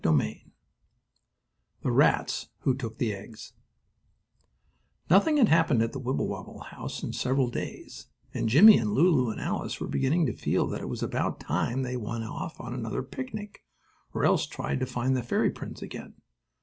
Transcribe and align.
STORY 0.01 0.33
XIX 0.33 0.49
THE 1.83 1.91
RATS 1.91 2.49
WHO 2.61 2.73
TOOK 2.73 2.97
THE 2.97 3.13
EGGS 3.13 3.53
Nothing 5.11 5.37
had 5.37 5.49
happened 5.49 5.83
at 5.83 5.91
the 5.91 5.99
Wibblewobble 5.99 6.59
house 6.71 7.03
in 7.03 7.13
several 7.13 7.51
days, 7.51 8.07
and 8.33 8.49
Jimmie 8.49 8.79
and 8.79 8.93
Lulu 8.93 9.29
and 9.29 9.39
Alice 9.39 9.79
were 9.79 9.85
beginning 9.87 10.25
to 10.25 10.33
feel 10.33 10.65
that 10.69 10.81
it 10.81 10.89
was 10.89 11.03
about 11.03 11.39
time 11.39 11.83
they 11.83 11.97
went 11.97 12.23
off 12.23 12.59
on 12.59 12.73
another 12.73 13.03
picnic, 13.03 13.63
or 14.11 14.25
else 14.25 14.47
tried 14.47 14.79
to 14.79 14.87
find 14.87 15.15
the 15.15 15.21
fairy 15.21 15.51
prince 15.51 15.83
again. 15.83 16.15